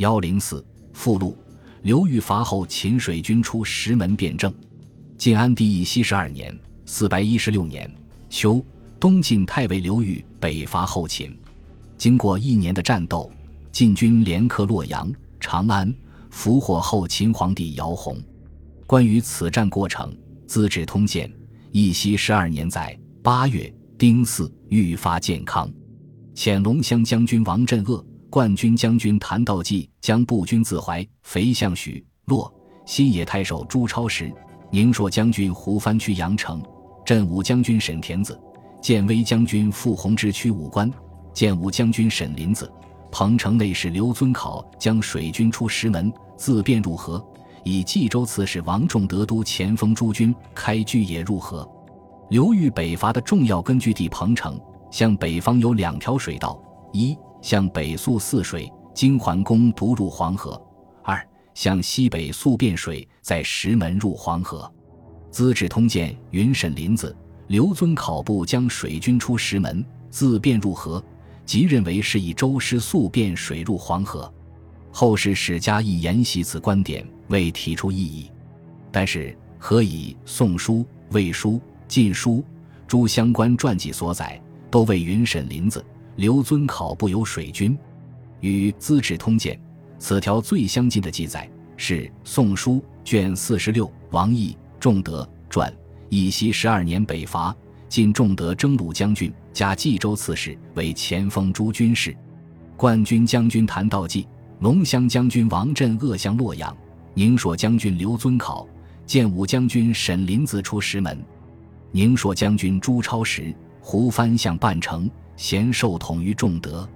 [0.00, 1.36] 幺零四附录：
[1.82, 4.50] 刘裕伐后，秦水军出石门辩证。
[5.18, 7.90] 晋安帝义熙十二年（四百一十六年）
[8.30, 8.64] 秋，
[8.98, 11.38] 东晋太尉刘裕北伐后秦。
[11.98, 13.30] 经过一年的战斗，
[13.70, 15.94] 晋军连克洛阳、长安，
[16.30, 18.16] 俘获后秦皇帝姚泓。
[18.86, 20.10] 关于此战过程，
[20.46, 21.28] 《资治通鉴》
[21.72, 25.70] 义熙十二年载：八月丁巳，愈发健康。
[26.34, 28.02] 遣龙骧将军王镇恶。
[28.30, 32.50] 冠军将军谭道济将步军自淮、肥相许、洛、
[32.86, 34.32] 新野太守朱超时，
[34.70, 36.62] 宁朔将军胡藩去阳城，
[37.04, 38.40] 镇武将军沈田子，
[38.80, 40.88] 建威将军傅弘之区武关，
[41.34, 42.72] 建武将军沈林子，
[43.10, 47.20] 彭城内史刘遵考将水军出石门，自便入河，
[47.64, 51.68] 以冀州刺史王仲德督前锋诸军开巨野入河。
[52.28, 54.56] 刘裕北伐的重要根据地彭城，
[54.92, 56.56] 向北方有两条水道：
[56.92, 57.18] 一。
[57.42, 60.60] 向北溯泗水，金桓公独入黄河；
[61.02, 64.70] 二向西北溯汴水，在石门入黄河。
[65.30, 71.02] 《资治通鉴》云：沈林子、刘遵考部将水军出石门，自汴入河，
[71.46, 74.32] 即认为是以周师溯汴水入黄河。
[74.92, 78.30] 后世史家亦沿袭此观点，未提出异议。
[78.90, 80.74] 但是，何以《宋书》
[81.12, 81.52] 《魏书》
[81.86, 82.38] 《晋书》
[82.88, 85.84] 诸相关传记所载，都为云沈林子。
[86.16, 87.76] 刘遵考部有水军，
[88.40, 89.54] 与《资治通鉴》
[89.98, 92.72] 此条最相近的记载是《宋书》
[93.04, 95.72] 卷四十六王毅仲德传。
[96.08, 97.54] 义熙十二年北伐，
[97.88, 102.14] 晋仲德征虏将军，加冀州刺史，为前锋诸军事。
[102.76, 104.26] 冠军将军谭道济、
[104.58, 106.76] 龙骧将军王镇恶向洛阳，
[107.14, 108.66] 宁朔将军刘遵考、
[109.06, 111.22] 建武将军沈林子出石门，
[111.92, 115.08] 宁朔将军朱超时、胡藩向半城。
[115.40, 116.86] 贤受统于仲德，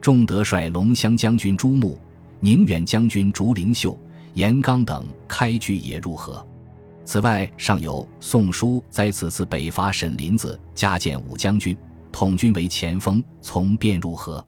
[0.00, 1.98] 仲德率龙骧将军朱穆、
[2.38, 3.98] 宁远将军竹灵秀、
[4.34, 6.46] 严纲等开据也入河。
[7.04, 11.76] 此外，尚有《宋书》在此次北伐沈林子，加建武将军，
[12.12, 14.38] 统军为前锋，从便入河。《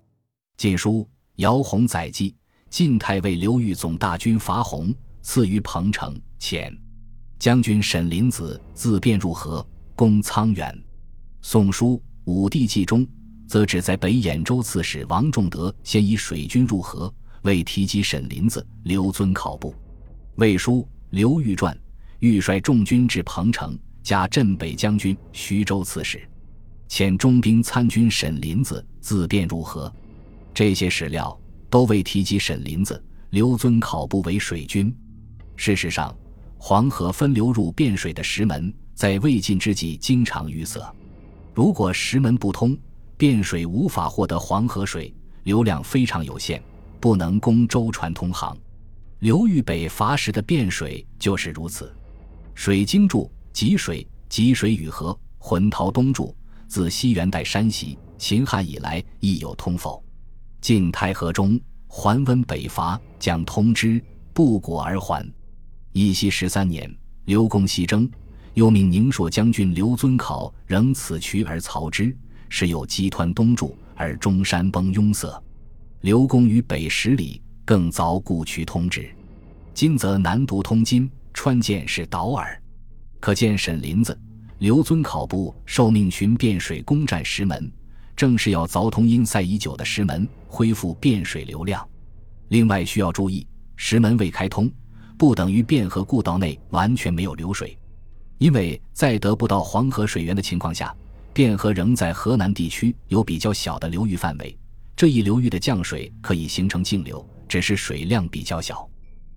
[0.57, 1.01] 晋书》
[1.39, 2.37] 姚泓载记，
[2.71, 6.73] 晋太尉刘裕总大军伐洪，赐于彭城，遣
[7.41, 9.67] 将军沈林子自便入河，
[9.97, 10.73] 攻沧源。
[11.43, 13.05] 《宋书·武帝纪》中。
[13.53, 19.75] 则只在北兖州刺史王仲德先以水军入河，未提及沈林子、刘遵考部。
[20.37, 21.79] 魏书刘裕传，
[22.21, 26.27] 欲率众军至彭城，加镇北将军、徐州刺史，
[26.89, 29.95] 遣中兵参军沈林子自便入河。
[30.55, 31.39] 这些史料
[31.69, 34.91] 都未提及沈林子、刘遵考部为水军。
[35.57, 36.17] 事实上，
[36.57, 40.81] 黄河分流入汴水的石门，在魏晋之际经常淤塞。
[41.53, 42.75] 如果石门不通，
[43.23, 46.61] 汴水无法获得黄河水，流量非常有限，
[46.99, 48.59] 不能供舟船通航。
[49.21, 51.95] 刘裕北伐时的汴水就是如此。
[52.53, 56.35] 水经注：汲水，汲水与河，浑陶东注。
[56.67, 60.03] 自西元代山西、秦汉以来，亦有通否？
[60.61, 64.03] 晋太和中，桓温北伐，将通之，
[64.33, 65.25] 不果而还。
[65.93, 66.93] 义熙十三年，
[67.27, 68.11] 刘公西征，
[68.55, 72.17] 又命宁朔将军刘遵考仍此渠而曹之。
[72.53, 75.43] 时有击湍东注，而中山崩拥塞。
[76.03, 79.09] 刘公于北十里，更凿故渠通之。
[79.73, 82.63] 今则南独通津，川涧是导耳。
[83.21, 84.17] 可见沈林子、
[84.59, 87.73] 刘遵考部受命寻汴水，攻占石门，
[88.15, 91.83] 正是要凿通因塞已久的石门，恢复汴水流量。
[92.49, 93.47] 另外需要注意，
[93.77, 94.71] 石门未开通，
[95.17, 97.79] 不等于汴河故道内完全没有流水，
[98.37, 100.95] 因为在得不到黄河水源的情况下。
[101.35, 104.57] 汴河仍在河南地区有比较小的流域范围，
[104.95, 108.87] 这一流域的降水可以形成径流，只是水量比较小，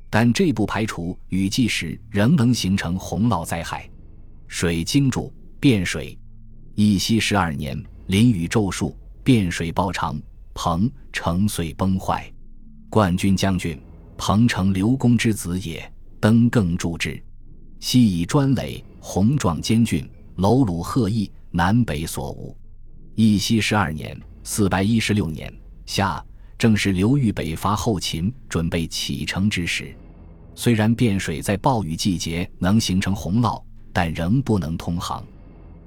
[0.10, 3.90] 但这不排除雨季时仍能形成洪涝灾害。
[4.48, 6.18] 水经注：汴水，
[6.76, 10.22] 义熙十二年，淋雨骤数，汴水暴长，
[10.54, 12.30] 彭城遂崩坏。
[12.90, 13.82] 冠军将军，
[14.18, 15.90] 彭城刘公之子也，
[16.20, 17.22] 登更助之。
[17.80, 21.32] 西以砖垒，宏壮坚峻，楼橹鹤翼。
[21.52, 22.54] 南北所无。
[23.16, 25.50] 义熙十二年（四百一十六年）
[25.88, 26.22] 夏，
[26.58, 29.96] 正是刘裕北伐后秦，准备启程之时。
[30.54, 35.26] 虽然汴水在暴雨季节能形成洪涝，但仍不能通航，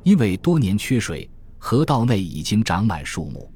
[0.04, 1.28] 因为多年缺水，
[1.58, 3.52] 河道内已经长满树木。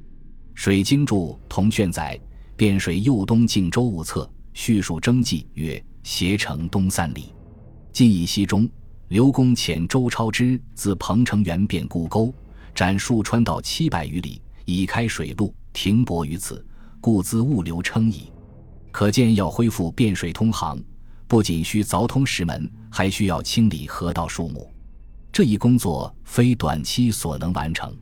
[0.52, 2.20] 水经注同卷载，
[2.58, 7.32] 汴水右东晋州务侧，叙述征记曰：斜城东三里。
[7.90, 8.68] 晋义熙中。
[9.12, 12.32] 刘公遣周超之自彭城援汴固沟，
[12.74, 16.64] 斩数川道七百余里，以开水路，停泊于此，
[16.98, 18.32] 故资物流称矣。
[18.90, 20.82] 可见要恢复汴水通航，
[21.28, 24.66] 不仅需凿通石门，还需要清理河道树木。
[25.30, 27.94] 这一工作非短期所能完成。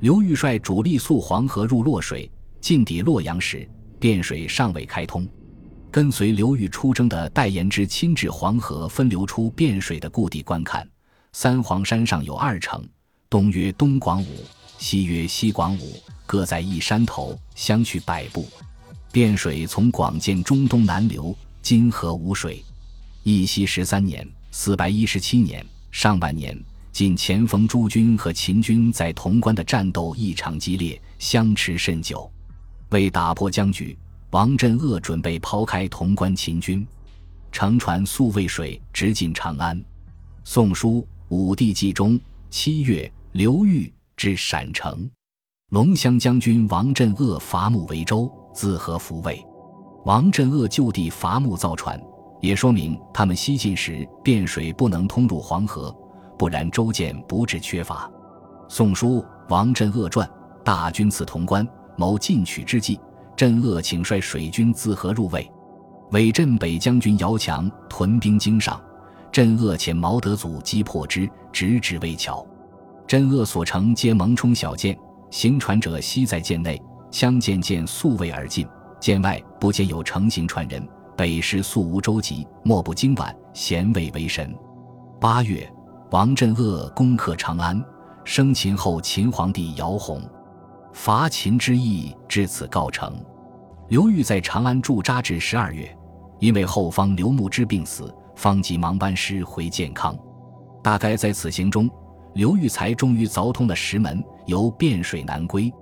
[0.00, 2.28] 刘裕率主力溯黄河入洛水，
[2.60, 3.64] 进抵洛阳时，
[4.00, 5.24] 汴水尚未开通。
[5.90, 10.88] 跟随刘裕出征的戴延之亲至黄河分流出汴水的故地观看。
[11.32, 12.82] 三皇山上有二城，
[13.28, 14.44] 东曰东广武，
[14.78, 18.48] 西曰西广武，各在一山头，相去百步。
[19.12, 22.64] 汴水从广建中东南流，今河无水。
[23.22, 26.56] 义熙十三年（四百一十七年）上半年，
[26.92, 32.30] 晋前锋诸军和秦军在潼关的战斗异常激烈，相持甚久。
[32.90, 33.96] 为打破僵局，
[34.30, 36.86] 王镇恶准备抛开潼关秦军，
[37.50, 39.76] 乘船溯渭水直进长安。
[40.44, 41.00] 《宋书·
[41.30, 42.18] 武帝纪》中，
[42.48, 45.10] 七月，刘裕至陕城，
[45.70, 48.30] 龙骧将军王镇恶伐木为舟。
[48.54, 49.44] 自河扶卫，
[50.04, 52.00] 王镇恶就地伐木造船，
[52.40, 55.92] 也说明他们西进时汴水不能通入黄河，
[56.38, 58.06] 不然舟舰不致缺乏。
[58.68, 60.24] 《宋书·王镇恶传》：
[60.62, 61.66] 大军自潼关，
[61.96, 62.98] 谋进取之际，
[63.40, 65.50] 镇恶请率水军自河入卫。
[66.10, 68.78] 伪镇北将军姚强屯兵京上，
[69.32, 72.46] 镇恶遣毛德祖击破之，直指魏桥。
[73.06, 74.94] 镇恶所乘皆蒙冲小舰，
[75.30, 76.78] 行船者悉在舰内。
[77.10, 78.68] 枪剑剑速未而进，
[79.00, 80.86] 舰外不见有成行船人。
[81.16, 84.54] 北时素无舟楫，莫不惊晚，咸未为神。
[85.18, 85.66] 八月，
[86.10, 87.82] 王镇恶攻克长安，
[88.22, 90.20] 生擒后秦皇帝姚泓，
[90.92, 93.14] 伐秦之意至此告成。
[93.88, 95.96] 刘裕在长安驻扎至十二月，
[96.38, 100.16] 因为后方刘牧之病死，方急忙班师回建康。
[100.82, 101.90] 大概在此行中，
[102.34, 105.64] 刘裕才终于凿通了石门，由汴水南归。《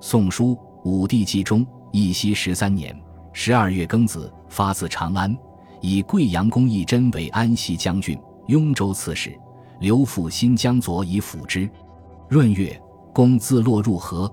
[0.00, 2.96] 宋书》武帝纪中，义熙十三年
[3.32, 5.36] 十二月庚子，发自长安，
[5.80, 8.16] 以贵阳公义真为安西将军、
[8.46, 9.36] 雍州刺史，
[9.80, 11.68] 刘复新江左以辅之。
[12.30, 12.80] 闰月，
[13.12, 14.32] 公自落入河，